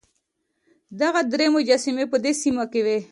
دغه 1.01 1.21
درې 1.33 1.47
مجسمې 1.55 2.05
په 2.11 2.17
دې 2.23 2.31
سیمه 2.41 2.65
کې 2.71 2.81
وې. 2.85 2.99